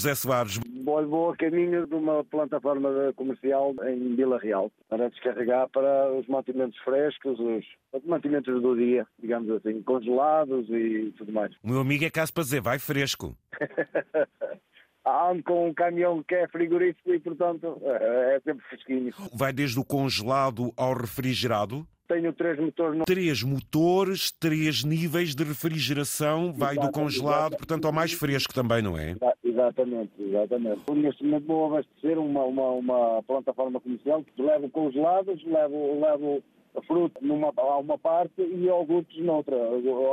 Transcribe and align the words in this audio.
José 0.00 0.14
Soares? 0.14 0.58
Vou, 0.82 1.06
vou 1.06 1.30
a 1.30 1.36
caminho 1.36 1.86
de 1.86 1.94
uma 1.94 2.24
plataforma 2.24 2.88
comercial 3.14 3.74
em 3.86 4.16
Vila 4.16 4.38
Real 4.38 4.72
para 4.88 5.10
descarregar 5.10 5.68
para 5.68 6.10
os 6.14 6.26
mantimentos 6.26 6.78
frescos, 6.78 7.38
os 7.38 8.04
mantimentos 8.06 8.62
do 8.62 8.74
dia, 8.74 9.06
digamos 9.18 9.50
assim, 9.50 9.82
congelados 9.82 10.66
e 10.70 11.12
tudo 11.18 11.32
mais. 11.32 11.54
O 11.62 11.68
meu 11.68 11.80
amigo 11.80 12.04
é 12.04 12.10
caso 12.10 12.32
para 12.32 12.44
dizer, 12.44 12.62
vai 12.62 12.78
fresco. 12.78 13.36
Ando 15.04 15.42
com 15.42 15.68
um 15.68 15.74
caminhão 15.74 16.22
que 16.22 16.34
é 16.34 16.48
frigorífico 16.48 17.12
e, 17.12 17.20
portanto, 17.20 17.78
é 17.84 18.40
sempre 18.42 18.64
fresquinho. 18.66 19.12
Vai 19.34 19.52
desde 19.52 19.78
o 19.78 19.84
congelado 19.84 20.72
ao 20.76 20.94
refrigerado? 20.94 21.86
Tenho 22.10 22.32
três 22.32 22.58
motores. 22.58 22.98
No... 22.98 23.04
Três 23.04 23.42
motores, 23.42 24.32
três 24.32 24.82
níveis 24.82 25.32
de 25.32 25.44
refrigeração, 25.44 26.52
vai 26.52 26.74
do 26.74 26.90
congelado, 26.90 27.56
portanto, 27.56 27.84
ao 27.84 27.92
mais 27.92 28.12
fresco 28.12 28.52
também, 28.52 28.82
não 28.82 28.98
é? 28.98 29.14
Exatamente, 29.60 30.12
exatamente. 30.18 30.80
Neste 30.94 31.24
momento 31.24 31.46
vou 31.46 31.66
abastecer 31.66 32.18
uma, 32.18 32.44
uma, 32.44 32.70
uma 32.70 33.22
plataforma 33.22 33.80
comercial 33.80 34.24
que 34.24 34.42
levo 34.42 34.70
congelados, 34.70 35.42
levo, 35.44 36.00
levo 36.00 36.42
fruta 36.86 37.18
numa 37.20 37.50
uma 37.78 37.98
parte 37.98 38.40
e 38.40 38.64
iogurtes 38.64 39.22
noutra. 39.22 39.56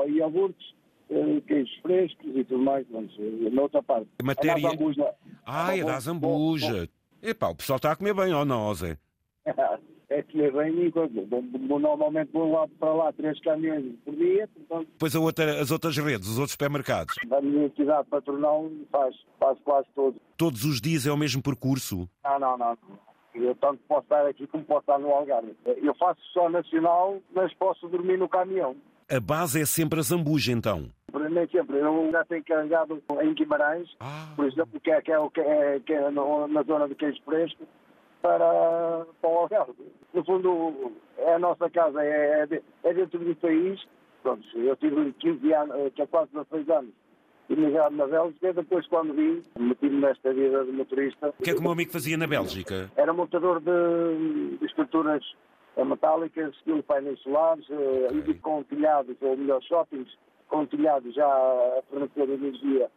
Iogurtes 0.08 0.76
eh, 1.10 1.42
queijos 1.48 1.74
frescos 1.82 2.36
e 2.36 2.44
tudo 2.44 2.64
mais, 2.64 2.86
vamos, 2.90 3.16
noutra 3.54 3.82
parte. 3.82 4.08
Matéria... 4.22 4.70
Ah, 5.46 5.78
é 5.78 5.84
da 5.84 6.00
Zambuja. 6.00 6.90
Epá, 7.22 7.50
o 7.50 7.56
pessoal 7.56 7.78
está 7.78 7.92
a 7.92 7.96
comer 7.96 8.14
bem, 8.14 8.34
ou 8.34 8.46
não, 8.46 8.74
Zé? 8.74 8.98
É 10.10 10.24
comer 10.24 10.54
bem 10.54 10.88
e 10.88 11.80
normalmente 11.80 12.32
vou 12.32 12.52
lá 12.52 12.68
para 12.80 12.94
lá 12.94 13.14
três 13.14 13.40
caminhões 13.42 13.94
por 14.06 14.16
dia. 14.16 14.48
Portanto... 14.48 14.88
Depois 14.94 15.16
a 15.16 15.20
outra, 15.20 15.62
as 15.62 15.72
outras 15.72 15.98
redes, 15.98 16.28
os 16.30 16.38
outros 16.38 16.54
supermercados? 16.54 17.16
A 17.32 17.42
minha 17.42 17.70
cidade 17.76 18.08
patronal 18.10 18.70
faz, 18.92 19.16
faz 19.40 19.60
quase 19.64 19.88
todo. 19.94 20.16
Todos 20.38 20.64
os 20.64 20.80
dias 20.80 21.06
é 21.06 21.12
o 21.12 21.18
mesmo 21.18 21.42
percurso? 21.42 22.08
Não, 22.24 22.40
não, 22.40 22.58
não. 22.58 22.78
Eu 23.36 23.54
tanto 23.56 23.80
posso 23.88 24.04
estar 24.04 24.26
aqui 24.26 24.48
como 24.48 24.64
posso 24.64 24.80
estar 24.80 24.98
no 24.98 25.10
Algarve. 25.10 25.56
Eu 25.66 25.94
faço 25.96 26.20
só 26.34 26.50
nacional, 26.50 27.22
mas 27.36 27.54
posso 27.54 27.88
dormir 27.88 28.18
no 28.18 28.28
caminhão. 28.28 28.76
A 29.10 29.20
base 29.20 29.62
é 29.62 29.66
sempre 29.66 30.00
a 30.00 30.02
Zambuja, 30.02 30.52
então? 30.52 30.90
Nem 31.14 31.48
sempre. 31.48 31.78
Eu 31.78 32.10
já 32.12 32.26
tenho 32.26 32.44
carregado 32.44 33.02
em 33.22 33.34
Guimarães, 33.34 33.90
ah. 34.00 34.34
por 34.36 34.46
exemplo, 34.46 34.80
que 34.82 34.92
é, 34.92 35.02
que 35.02 35.12
é, 35.12 35.30
que 35.30 35.40
é, 35.40 35.80
que 35.80 35.94
é 35.94 36.12
na 36.12 36.64
zona 36.64 36.90
de 36.90 36.96
queijo 36.96 37.22
fresco, 37.24 37.64
para, 38.22 39.06
para 39.22 39.30
o 39.30 39.38
Algarve. 39.38 39.74
No 40.14 40.26
fundo, 40.26 40.92
é 41.18 41.34
a 41.34 41.40
nossa 41.40 41.70
casa, 41.70 42.04
é, 42.04 42.48
é, 42.50 42.62
é 42.84 42.94
dentro 42.94 43.20
do 43.20 43.36
país. 43.36 43.80
Pronto, 44.24 44.44
eu 44.56 44.76
tive 44.78 45.14
15 45.14 45.54
anos, 45.54 45.94
que 45.94 46.02
é 46.02 46.08
quase 46.08 46.32
16 46.32 46.70
anos, 46.70 46.92
imigrado 47.50 47.96
na 47.96 48.08
Bélgica, 48.08 48.54
depois 48.54 48.86
quando 48.88 49.14
vim, 49.14 49.42
meti-me 49.58 50.02
nesta 50.02 50.34
vida 50.34 50.66
de 50.66 50.72
motorista. 50.72 51.30
O 51.30 51.44
que 51.44 51.52
é 51.52 51.54
que 51.54 51.60
o 51.60 51.64
meu 51.64 51.72
amigo 51.72 51.92
fazia 51.92 52.18
na 52.18 52.28
Bélgica? 52.28 52.92
Era 52.96 53.14
montador 53.14 53.62
de, 53.62 54.58
de 54.58 54.66
estruturas 54.66 55.24
metálicas, 55.78 56.56
estilo 56.56 56.82
painéis 56.84 57.20
solares, 57.20 57.66
eh, 57.70 58.08
okay. 58.12 58.34
com 58.36 58.64
telhados, 58.64 59.16
ou 59.22 59.38
melhor, 59.38 59.62
shoppings, 59.62 60.10
com 60.48 60.66
telhados 60.66 61.14
já 61.14 61.28
a 61.28 61.82
fornecer 61.90 62.30
energia 62.30 62.90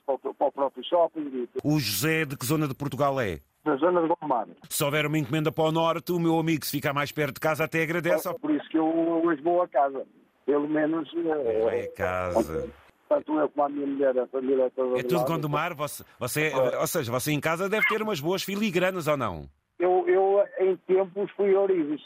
para 0.00 0.46
o 0.46 0.52
próprio 0.52 0.84
shopping. 0.84 1.48
O 1.62 1.78
José 1.78 2.24
de 2.24 2.36
que 2.36 2.46
zona 2.46 2.66
de 2.66 2.74
Portugal 2.74 3.20
é? 3.20 3.40
Da 3.64 3.76
zona 3.76 4.02
de 4.02 4.08
Gondomar. 4.08 4.48
Se 4.68 4.82
houver 4.82 5.06
uma 5.06 5.18
encomenda 5.18 5.52
para 5.52 5.64
o 5.64 5.72
norte, 5.72 6.12
o 6.12 6.18
meu 6.18 6.38
amigo, 6.38 6.64
se 6.64 6.72
ficar 6.72 6.92
mais 6.92 7.12
perto 7.12 7.34
de 7.34 7.40
casa, 7.40 7.64
até 7.64 7.82
agradece. 7.82 8.28
É 8.28 8.32
por 8.32 8.50
isso 8.50 8.68
que 8.68 8.78
eu 8.78 8.86
hoje 8.86 9.40
vou 9.42 9.62
a 9.62 9.68
casa. 9.68 10.04
Pelo 10.44 10.68
menos. 10.68 11.08
É, 11.14 11.78
é 11.78 11.86
casa. 11.88 12.68
Tanto 13.08 13.38
eu 13.38 13.48
como 13.50 13.66
a 13.66 13.68
minha 13.68 13.86
mulher, 13.86 14.18
a 14.18 14.26
família 14.26 14.70
toda. 14.74 14.98
É 14.98 15.02
tudo 15.02 15.24
Gondomar? 15.24 15.76
Você, 15.76 16.02
você, 16.18 16.48
é. 16.48 16.78
Ou 16.78 16.86
seja, 16.86 17.12
você 17.12 17.30
em 17.30 17.40
casa 17.40 17.68
deve 17.68 17.86
ter 17.86 18.02
umas 18.02 18.20
boas 18.20 18.42
filigranas 18.42 19.06
ou 19.06 19.16
não? 19.16 19.48
Eu, 19.78 20.08
eu 20.08 20.42
em 20.58 20.76
tempos, 20.86 21.30
fui 21.36 21.54
a 21.54 21.60
Orives. 21.60 22.00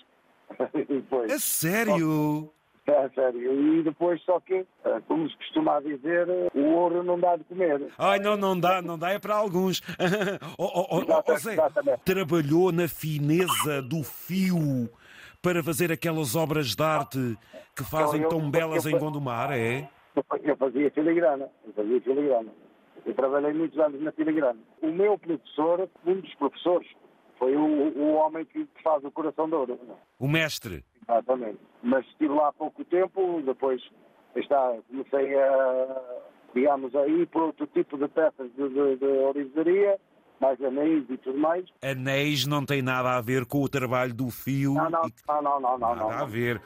É 1.28 1.38
sério? 1.38 2.52
É 2.96 3.08
sério. 3.10 3.78
E 3.78 3.82
depois 3.82 4.22
só 4.22 4.38
que, 4.40 4.54
eh, 4.84 5.00
como 5.08 5.28
se 5.28 5.36
costuma 5.36 5.80
dizer, 5.80 6.26
o 6.54 6.64
ouro 6.74 7.02
não 7.02 7.18
dá 7.18 7.36
de 7.36 7.44
comer. 7.44 7.88
Ai, 7.98 8.18
não, 8.20 8.36
não 8.36 8.58
dá, 8.58 8.80
não 8.80 8.96
dá, 8.98 9.10
é 9.10 9.18
para 9.18 9.34
alguns. 9.34 9.82
oh, 10.56 10.64
oh, 10.64 10.86
oh, 10.98 11.22
oh 11.26 11.36
Zé, 11.36 11.56
trabalhou 12.04 12.70
na 12.70 12.88
fineza 12.88 13.82
do 13.82 14.02
fio 14.04 14.88
para 15.42 15.62
fazer 15.62 15.90
aquelas 15.90 16.36
obras 16.36 16.74
de 16.74 16.82
arte 16.82 17.36
que 17.76 17.84
fazem 17.84 18.20
então, 18.20 18.38
eu, 18.38 18.40
tão 18.40 18.50
belas 18.50 18.86
eu, 18.86 18.92
em 18.92 18.98
Gondomar, 18.98 19.52
é? 19.52 19.88
Eu 20.14 20.56
fazia 20.56 20.90
filigrana, 20.90 21.50
eu 21.66 21.72
fazia 21.72 22.00
filigrana. 22.00 22.50
Eu 23.04 23.14
trabalhei 23.14 23.52
muitos 23.52 23.78
anos 23.78 24.00
na 24.00 24.10
filigrana. 24.12 24.58
O 24.82 24.88
meu 24.88 25.18
professor, 25.18 25.88
um 26.04 26.20
dos 26.20 26.34
professores, 26.34 26.88
foi 27.38 27.54
o, 27.54 27.62
o 27.62 28.14
homem 28.14 28.44
que 28.44 28.66
faz 28.82 29.04
o 29.04 29.10
coração 29.10 29.48
de 29.48 29.54
ouro. 29.54 29.78
O 30.18 30.26
mestre. 30.26 30.84
Exatamente. 31.08 31.58
Mas 31.82 32.06
estive 32.06 32.34
lá 32.34 32.48
há 32.48 32.52
pouco 32.52 32.84
tempo, 32.84 33.42
depois 33.44 33.82
está, 34.34 34.76
comecei 34.88 35.38
a, 35.38 36.02
digamos, 36.54 36.94
a 36.94 37.06
ir 37.06 37.26
por 37.28 37.42
outro 37.42 37.66
tipo 37.68 37.96
de 37.96 38.08
peças 38.08 38.50
de, 38.56 38.68
de, 38.68 38.96
de 38.96 39.06
orivesaria, 39.06 39.98
mais 40.40 40.60
anéis 40.62 41.04
e 41.08 41.16
tudo 41.18 41.38
mais. 41.38 41.64
Anéis 41.82 42.46
não 42.46 42.64
tem 42.64 42.82
nada 42.82 43.16
a 43.16 43.20
ver 43.20 43.46
com 43.46 43.62
o 43.62 43.68
trabalho 43.68 44.12
do 44.12 44.30
fio? 44.30 44.74
Não, 44.74 44.90
não, 44.90 45.06
e... 45.06 45.12
não, 45.28 45.42
não, 45.42 45.60
não, 45.60 45.78
não. 45.78 45.94
Nada 45.94 46.00
não, 46.00 46.10
a 46.10 46.24
ver. 46.24 46.60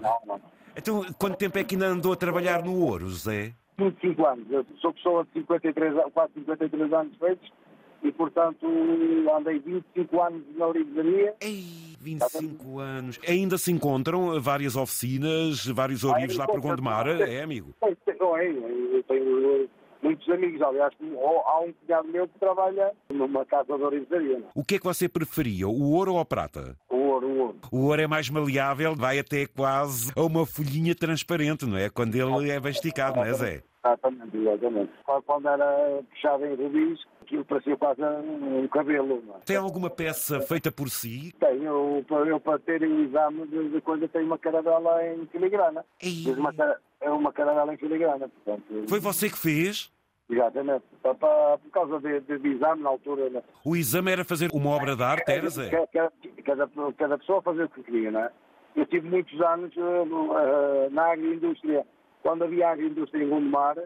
Não, 0.00 0.18
não. 0.26 0.40
Então, 0.76 1.04
quanto 1.18 1.36
tempo 1.36 1.56
é 1.56 1.64
que 1.64 1.76
ainda 1.76 1.86
andou 1.86 2.12
a 2.12 2.16
trabalhar 2.16 2.64
no 2.64 2.84
ouro, 2.84 3.08
Zé? 3.10 3.54
25 3.78 4.26
anos. 4.26 4.50
Eu 4.50 4.66
sou 4.80 4.92
pessoa 4.92 5.24
de 5.24 5.40
53, 5.40 5.94
quase 6.12 6.32
53 6.34 6.92
anos 6.92 7.16
feitos 7.16 7.52
e, 8.02 8.12
portanto, 8.12 8.66
andei 9.36 9.58
25 9.60 10.20
anos 10.20 10.42
na 10.56 10.66
orivesaria. 10.66 11.34
Ei, 11.40 11.83
25 12.04 12.78
anos. 12.78 13.18
Ainda 13.26 13.56
se 13.56 13.72
encontram 13.72 14.38
várias 14.40 14.76
oficinas, 14.76 15.66
vários 15.66 16.04
orivos 16.04 16.36
lá 16.36 16.46
por 16.46 16.60
Gondomar, 16.60 17.08
é, 17.08 17.42
amigo? 17.42 17.74
Não 18.20 18.36
é, 18.36 18.46
eu 18.48 19.02
tenho 19.04 19.68
muitos 20.02 20.28
amigos, 20.28 20.60
aliás, 20.60 20.92
há 21.00 21.60
um 21.60 21.72
cunhado 21.72 22.08
meu 22.08 22.28
que 22.28 22.38
trabalha 22.38 22.92
numa 23.08 23.44
casa 23.46 23.76
de 23.76 23.82
orivesaria. 23.82 24.42
O 24.54 24.62
que 24.62 24.74
é 24.74 24.78
que 24.78 24.84
você 24.84 25.08
preferia, 25.08 25.66
o 25.66 25.92
ouro 25.92 26.12
ou 26.12 26.20
a 26.20 26.24
prata? 26.24 26.76
O 26.90 26.96
ouro, 26.96 27.26
o 27.26 27.38
ouro. 27.38 27.58
O 27.72 27.86
ouro 27.86 28.02
é 28.02 28.06
mais 28.06 28.28
maleável, 28.28 28.94
vai 28.94 29.18
até 29.18 29.46
quase 29.46 30.12
a 30.14 30.22
uma 30.22 30.44
folhinha 30.44 30.94
transparente, 30.94 31.64
não 31.64 31.78
é? 31.78 31.88
Quando 31.88 32.14
ele 32.14 32.50
é 32.50 32.60
bem 32.60 32.70
esticado, 32.70 33.16
não 33.16 33.24
é, 33.24 33.32
Zé? 33.32 33.62
Exatamente, 33.84 34.13
exatamente. 34.36 34.92
Quando 35.26 35.48
era 35.48 36.02
puxado 36.10 36.44
em 36.46 36.54
rubis, 36.54 37.00
aquilo 37.22 37.44
parecia 37.44 37.76
quase 37.76 38.02
um 38.02 38.66
cabelo. 38.68 39.22
Não 39.26 39.36
é? 39.36 39.38
Tem 39.44 39.56
alguma 39.56 39.90
peça 39.90 40.40
feita 40.40 40.70
por 40.70 40.88
si? 40.90 41.32
Tenho. 41.38 42.04
Eu, 42.08 42.26
eu 42.26 42.40
para 42.40 42.58
ter 42.58 42.82
o 42.82 43.00
exame 43.04 43.46
de 43.46 43.80
coisa, 43.80 44.08
tenho 44.08 44.26
uma 44.26 44.38
caravela 44.38 45.06
em 45.06 45.26
filigrana. 45.26 45.84
Uma, 46.36 46.54
é 47.00 47.10
uma 47.10 47.32
caravela 47.32 47.74
em 47.74 47.76
filigrana. 47.76 48.28
Portanto, 48.28 48.88
Foi 48.88 49.00
você 49.00 49.28
que 49.30 49.38
fez? 49.38 49.92
Exatamente. 50.28 50.84
Para, 51.02 51.14
para, 51.14 51.58
por 51.58 51.70
causa 51.70 52.00
de, 52.00 52.20
de, 52.20 52.38
de, 52.38 52.48
exame 52.48 52.82
na 52.82 52.88
altura. 52.88 53.28
Né? 53.28 53.42
O 53.64 53.76
exame 53.76 54.10
era 54.10 54.24
fazer 54.24 54.50
uma 54.52 54.70
obra 54.70 54.96
de 54.96 55.02
arte, 55.02 55.30
era, 55.30 55.48
Zé? 55.50 55.70
Cada, 55.92 56.12
cada, 56.44 56.92
cada 56.96 57.18
pessoa 57.18 57.42
fazia 57.42 57.66
o 57.66 57.68
que 57.68 57.82
queria, 57.82 58.10
não 58.10 58.20
é? 58.20 58.30
Eu 58.74 58.86
tive 58.86 59.08
muitos 59.08 59.40
anos 59.40 59.74
uh, 59.76 60.02
uh, 60.02 60.90
na 60.90 61.12
agroindústria 61.12 61.86
quando 62.24 62.42
havia 62.42 62.70
agroindústria 62.70 63.22
em 63.22 63.28
Gondomar, 63.28 63.76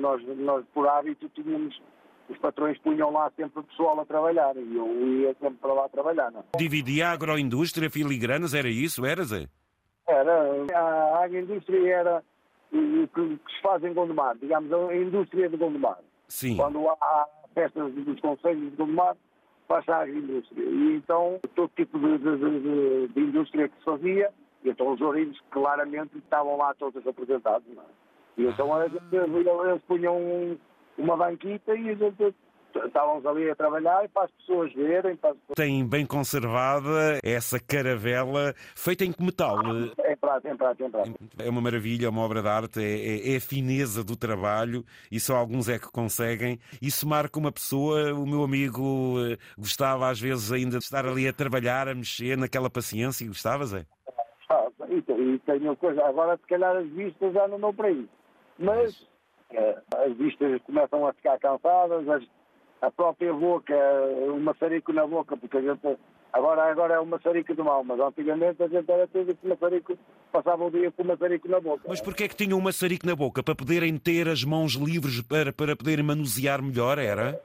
nós, 0.00 0.22
nós 0.38 0.64
por 0.72 0.86
hábito 0.88 1.28
tínhamos 1.30 1.80
os 2.28 2.38
patrões 2.38 2.78
punham 2.78 3.10
lá 3.10 3.30
sempre 3.36 3.60
o 3.60 3.64
pessoal 3.64 4.00
a 4.00 4.04
trabalhar 4.06 4.56
e 4.56 4.76
eu 4.76 5.20
ia 5.20 5.34
sempre 5.34 5.58
para 5.60 5.72
lá 5.72 5.88
trabalhar. 5.88 6.30
Não? 6.30 6.40
É? 6.40 6.58
Dividia 6.58 7.08
a 7.08 7.12
agroindústria, 7.12 7.90
filigranas, 7.90 8.54
era 8.54 8.68
isso, 8.68 9.04
era 9.04 9.24
Zé? 9.24 9.46
Era. 10.06 10.32
A 10.74 11.24
agroindústria 11.24 11.94
era 11.94 12.22
o 12.72 13.08
que, 13.08 13.38
que 13.38 13.54
se 13.54 13.62
faz 13.62 13.82
em 13.84 13.92
Gondomar, 13.92 14.36
digamos, 14.38 14.72
a 14.72 14.96
indústria 14.96 15.48
de 15.48 15.56
Gondomar. 15.56 15.98
Sim. 16.28 16.56
Quando 16.56 16.88
há 16.88 17.28
festas 17.54 17.92
dos 17.92 18.20
conselhos 18.20 18.70
de 18.70 18.76
Gondomar, 18.76 19.16
faz 19.68 19.88
a 19.88 20.02
agroindústria. 20.02 20.64
E 20.64 20.96
então, 20.96 21.38
todo 21.54 21.70
tipo 21.76 21.98
de, 21.98 22.18
de, 22.18 22.36
de, 22.36 23.08
de 23.08 23.20
indústria 23.20 23.68
que 23.68 23.78
se 23.78 23.84
fazia, 23.84 24.30
e 24.64 24.70
então 24.70 24.92
os 24.92 25.00
ourinhos 25.00 25.38
claramente 25.50 26.16
estavam 26.18 26.56
lá 26.56 26.74
todos 26.74 27.06
apresentados. 27.06 27.66
Não 27.74 27.82
é? 27.82 27.86
E 28.36 28.46
então 28.46 28.74
ah. 28.74 28.86
eles 28.86 29.82
punham 29.86 30.58
uma 30.98 31.16
banquita 31.16 31.74
e 31.74 31.90
a 31.90 31.94
gente 31.94 32.34
estávamos 32.86 33.24
ali 33.24 33.48
a 33.48 33.54
trabalhar 33.54 34.08
para 34.08 34.24
as 34.24 34.30
pessoas 34.32 34.72
verem. 34.74 35.16
Para 35.16 35.30
pessoas... 35.30 35.54
Tem 35.54 35.86
bem 35.86 36.04
conservada 36.04 37.20
essa 37.22 37.60
caravela 37.60 38.52
feita 38.74 39.04
em 39.04 39.12
que 39.12 39.22
metal? 39.22 39.58
Em 39.60 40.16
prata, 40.16 40.50
em 40.50 40.56
prata, 40.56 40.84
em 40.84 40.90
prata. 40.90 41.12
É 41.38 41.48
uma 41.48 41.60
maravilha, 41.60 42.06
é 42.06 42.08
uma 42.08 42.22
obra 42.22 42.42
de 42.42 42.48
arte, 42.48 42.80
é, 42.80 42.82
é, 42.82 43.34
é, 43.34 43.36
a 43.36 43.40
fineza 43.40 44.02
do 44.02 44.16
trabalho 44.16 44.84
e 45.10 45.20
só 45.20 45.36
alguns 45.36 45.68
é 45.68 45.78
que 45.78 45.90
conseguem. 45.90 46.58
Isso 46.82 47.06
marca 47.08 47.38
uma 47.38 47.52
pessoa. 47.52 48.12
O 48.14 48.26
meu 48.26 48.42
amigo 48.42 49.16
eh, 49.20 49.36
gostava 49.56 50.08
às 50.08 50.20
vezes 50.20 50.50
ainda 50.50 50.78
de 50.78 50.84
estar 50.84 51.06
ali 51.06 51.28
a 51.28 51.32
trabalhar, 51.32 51.88
a 51.88 51.94
mexer 51.94 52.36
naquela 52.36 52.68
paciência. 52.68 53.26
Gostavas, 53.26 53.72
é? 53.72 53.86
e 54.90 55.38
tenho 55.40 55.76
coisa. 55.76 56.04
Agora, 56.04 56.36
se 56.36 56.46
calhar, 56.46 56.76
as 56.76 56.88
vistas 56.88 57.32
já 57.32 57.48
não 57.48 57.58
dão 57.58 57.74
para 57.74 57.90
isso. 57.90 58.08
Mas 58.58 59.06
é, 59.50 59.76
as 59.96 60.16
vistas 60.16 60.60
começam 60.62 61.06
a 61.06 61.12
ficar 61.12 61.38
cansadas, 61.38 62.08
as, 62.08 62.24
a 62.82 62.90
própria 62.90 63.32
boca, 63.32 63.74
o 64.32 64.40
maçarico 64.40 64.92
na 64.92 65.06
boca, 65.06 65.36
porque 65.36 65.56
a 65.56 65.62
gente 65.62 65.98
agora, 66.32 66.70
agora 66.70 66.94
é 66.94 67.00
o 67.00 67.06
maçarico 67.06 67.54
do 67.54 67.64
mal, 67.64 67.84
mas 67.84 67.98
antigamente 68.00 68.62
a 68.62 68.68
gente 68.68 68.90
era 68.90 69.06
tudo 69.06 69.34
com 69.36 69.48
maçarico, 69.48 69.98
passava 70.32 70.64
o 70.64 70.70
dia 70.70 70.90
com 70.92 71.02
o 71.02 71.06
maçarico 71.06 71.48
na 71.48 71.60
boca. 71.60 71.84
Mas 71.88 72.00
porquê 72.00 72.24
é 72.24 72.28
que 72.28 72.36
tinham 72.36 72.58
um 72.58 72.62
maçarico 72.62 73.06
na 73.06 73.14
boca? 73.14 73.42
Para 73.42 73.54
poderem 73.54 73.96
ter 73.96 74.28
as 74.28 74.44
mãos 74.44 74.74
livres 74.74 75.20
para, 75.22 75.52
para 75.52 75.76
poderem 75.76 76.04
manusear 76.04 76.62
melhor, 76.62 76.98
era? 76.98 77.40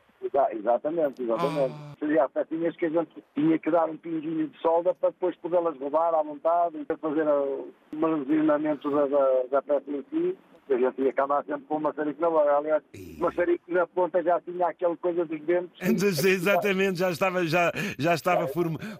Exatamente, 0.51 1.23
exatamente. 1.23 1.75
Ah. 1.75 1.95
Seria 1.99 2.25
as 2.25 2.31
pecinhas 2.31 2.75
que 2.75 2.85
a 2.85 2.89
gente 2.89 3.23
tinha 3.35 3.59
que 3.59 3.71
dar 3.71 3.89
um 3.89 3.97
pinguinho 3.97 4.47
de 4.47 4.57
solda 4.59 4.93
para 4.93 5.09
depois 5.09 5.35
podê-las 5.37 5.77
rodar 5.79 6.13
à 6.13 6.23
vontade 6.23 6.77
e 6.77 6.97
fazer 6.97 7.27
o 7.27 7.69
manuseamento 7.93 8.89
da, 8.91 9.07
da, 9.07 9.43
da 9.51 9.61
peça 9.61 9.91
em 9.91 10.03
si 10.09 10.37
a 10.73 10.77
gente 10.77 11.01
ia 11.01 11.09
acabar 11.09 11.43
sempre 11.45 11.65
com 11.67 11.77
o 11.77 11.81
maçarico 11.81 12.21
na 12.21 12.29
boca. 12.29 12.57
Aliás, 12.57 12.83
o 12.93 13.19
maçarico 13.19 13.63
na 13.71 13.87
ponta 13.87 14.21
já 14.21 14.39
tinha 14.41 14.67
aquela 14.67 14.95
coisa 14.97 15.25
dos 15.25 15.41
dentes. 15.41 15.79
Exatamente, 16.23 16.99
já 16.99 17.11
estava, 17.11 17.45
já, 17.45 17.71
já 17.97 18.13
estava 18.13 18.47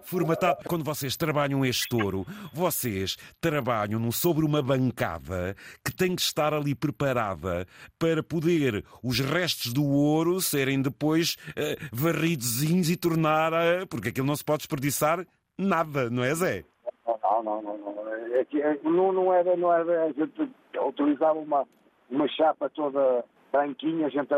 formatado. 0.02 0.58
Quando 0.66 0.84
vocês 0.84 1.16
trabalham 1.16 1.64
este 1.64 1.88
touro, 1.88 2.26
vocês 2.52 3.16
trabalham 3.40 4.10
sobre 4.10 4.44
uma 4.44 4.62
bancada 4.62 5.54
que 5.84 5.94
tem 5.94 6.14
que 6.14 6.22
estar 6.22 6.52
ali 6.52 6.74
preparada 6.74 7.66
para 7.98 8.22
poder 8.22 8.84
os 9.02 9.20
restos 9.20 9.72
do 9.72 9.84
ouro 9.84 10.40
serem 10.40 10.82
depois 10.82 11.19
uh, 11.20 11.88
varridozinhos 11.92 12.90
e 12.90 12.96
tornar. 12.96 13.52
Uh, 13.52 13.86
porque 13.88 14.08
aquilo 14.08 14.26
não 14.26 14.36
se 14.36 14.44
pode 14.44 14.58
desperdiçar 14.58 15.24
nada, 15.58 16.08
não 16.10 16.24
é, 16.24 16.34
Zé? 16.34 16.64
Não, 17.06 17.42
não, 17.42 17.62
não. 17.62 17.78
não. 17.78 18.00
É 18.34 18.44
que, 18.44 18.60
é, 18.60 18.78
não, 18.82 19.12
não 19.12 19.32
era, 19.32 19.56
não 19.56 19.72
era. 19.72 20.04
A 20.04 20.12
gente 20.12 20.50
utilizava 20.86 21.38
uma, 21.38 21.66
uma 22.10 22.28
chapa 22.28 22.70
toda 22.70 23.24
branquinha, 23.52 24.06
a 24.06 24.10
gente 24.10 24.28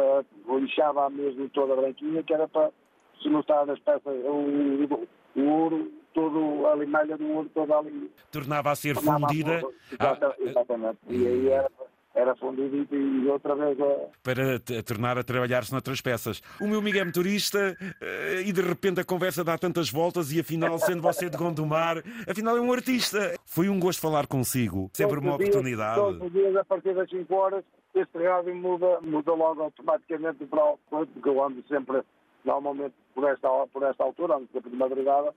lixava 0.48 1.06
a 1.06 1.10
mesmo 1.10 1.48
toda 1.50 1.76
branquinha, 1.76 2.22
que 2.22 2.32
era 2.32 2.48
para 2.48 2.70
se 3.22 3.28
notar 3.28 3.68
as 3.68 3.78
peças, 3.80 4.02
o, 4.06 4.28
o, 4.30 5.08
o 5.36 5.48
ouro, 5.48 5.92
todo 6.14 6.66
a 6.66 6.74
limalha 6.74 7.16
do 7.16 7.28
ouro 7.28 7.50
toda 7.54 7.78
ali. 7.78 8.10
Tornava 8.30 8.70
a 8.70 8.74
ser 8.74 8.96
fundida. 8.96 9.62
Ah, 9.98 10.34
exatamente. 10.38 10.98
Ah, 11.08 11.12
e 11.12 11.26
aí 11.26 11.48
era 11.48 11.70
era 12.14 12.34
fundido 12.36 12.86
e 12.94 13.28
outra 13.28 13.54
vez 13.54 13.78
a... 13.80 14.08
Para 14.22 14.58
tornar 14.84 15.18
a 15.18 15.24
trabalhar-se 15.24 15.72
noutras 15.72 16.00
peças. 16.00 16.42
O 16.60 16.66
meu 16.66 16.78
amigo 16.78 16.98
é 16.98 17.04
motorista 17.04 17.76
eh, 18.00 18.42
e 18.44 18.52
de 18.52 18.60
repente 18.60 19.00
a 19.00 19.04
conversa 19.04 19.42
dá 19.42 19.56
tantas 19.56 19.90
voltas 19.90 20.32
e 20.32 20.40
afinal, 20.40 20.78
sendo 20.78 21.00
você 21.00 21.30
de 21.30 21.36
Gondomar, 21.36 22.02
afinal 22.28 22.56
é 22.56 22.60
um 22.60 22.72
artista. 22.72 23.34
Foi 23.44 23.68
um 23.68 23.80
gosto 23.80 24.00
falar 24.00 24.26
consigo, 24.26 24.90
sempre 24.92 25.16
todos 25.16 25.28
uma 25.28 25.38
dias, 25.38 25.48
oportunidade. 25.48 26.00
Todos 26.00 26.22
os 26.22 26.32
dias, 26.32 26.56
a 26.56 26.64
partir 26.64 26.94
das 26.94 27.08
5 27.08 27.34
horas, 27.34 27.64
este 27.94 28.18
rádio 28.18 28.54
muda, 28.54 29.00
muda 29.00 29.32
logo 29.32 29.62
automaticamente 29.62 30.44
para 30.46 30.64
o 30.64 30.78
porque 30.88 31.28
eu 31.28 31.42
ando 31.42 31.62
sempre, 31.68 32.02
normalmente 32.44 32.94
por 33.14 33.24
esta, 33.28 33.48
por 33.72 33.82
esta 33.82 34.04
altura, 34.04 34.36
ando 34.36 34.48
sempre 34.52 34.70
de 34.70 34.76
madrugada, 34.76 35.34